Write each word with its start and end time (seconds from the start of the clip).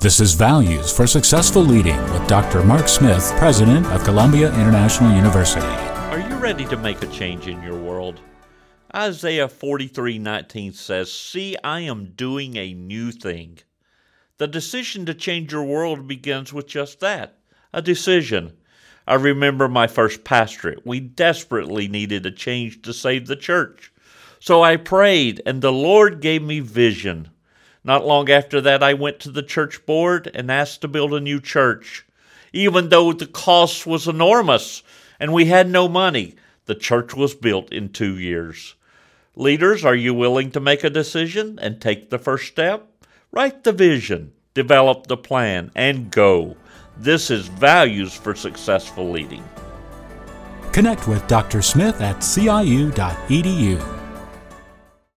This 0.00 0.20
is 0.20 0.34
Values 0.34 0.92
for 0.92 1.08
Successful 1.08 1.60
Leading 1.60 2.00
with 2.12 2.24
Dr. 2.28 2.62
Mark 2.62 2.86
Smith, 2.86 3.32
President 3.36 3.84
of 3.86 4.04
Columbia 4.04 4.46
International 4.54 5.12
University. 5.12 5.66
Are 5.66 6.20
you 6.20 6.36
ready 6.36 6.64
to 6.66 6.76
make 6.76 7.02
a 7.02 7.08
change 7.08 7.48
in 7.48 7.60
your 7.64 7.74
world? 7.74 8.20
Isaiah 8.94 9.48
43:19 9.48 10.72
says, 10.72 11.10
"See, 11.10 11.56
I 11.64 11.80
am 11.80 12.12
doing 12.14 12.56
a 12.56 12.74
new 12.74 13.10
thing." 13.10 13.58
The 14.36 14.46
decision 14.46 15.04
to 15.06 15.14
change 15.14 15.50
your 15.50 15.64
world 15.64 16.06
begins 16.06 16.52
with 16.52 16.68
just 16.68 17.00
that, 17.00 17.40
a 17.72 17.82
decision. 17.82 18.52
I 19.04 19.14
remember 19.14 19.66
my 19.66 19.88
first 19.88 20.22
pastorate. 20.22 20.86
We 20.86 21.00
desperately 21.00 21.88
needed 21.88 22.24
a 22.24 22.30
change 22.30 22.82
to 22.82 22.92
save 22.92 23.26
the 23.26 23.34
church. 23.34 23.90
So 24.38 24.62
I 24.62 24.76
prayed, 24.76 25.42
and 25.44 25.60
the 25.60 25.72
Lord 25.72 26.20
gave 26.20 26.42
me 26.44 26.60
vision. 26.60 27.30
Not 27.84 28.06
long 28.06 28.30
after 28.30 28.60
that, 28.60 28.82
I 28.82 28.94
went 28.94 29.20
to 29.20 29.30
the 29.30 29.42
church 29.42 29.86
board 29.86 30.30
and 30.34 30.50
asked 30.50 30.80
to 30.82 30.88
build 30.88 31.14
a 31.14 31.20
new 31.20 31.40
church. 31.40 32.04
Even 32.52 32.88
though 32.88 33.12
the 33.12 33.26
cost 33.26 33.86
was 33.86 34.08
enormous 34.08 34.82
and 35.20 35.32
we 35.32 35.46
had 35.46 35.68
no 35.68 35.88
money, 35.88 36.34
the 36.66 36.74
church 36.74 37.14
was 37.14 37.34
built 37.34 37.72
in 37.72 37.88
two 37.88 38.18
years. 38.18 38.74
Leaders, 39.34 39.84
are 39.84 39.94
you 39.94 40.12
willing 40.12 40.50
to 40.50 40.60
make 40.60 40.82
a 40.82 40.90
decision 40.90 41.58
and 41.62 41.80
take 41.80 42.10
the 42.10 42.18
first 42.18 42.48
step? 42.48 42.88
Write 43.30 43.64
the 43.64 43.72
vision, 43.72 44.32
develop 44.54 45.06
the 45.06 45.16
plan, 45.16 45.70
and 45.74 46.10
go. 46.10 46.56
This 46.96 47.30
is 47.30 47.46
Values 47.46 48.12
for 48.12 48.34
Successful 48.34 49.10
Leading. 49.10 49.44
Connect 50.72 51.06
with 51.06 51.26
Dr. 51.28 51.62
Smith 51.62 52.00
at 52.00 52.16
ciu.edu. 52.16 53.97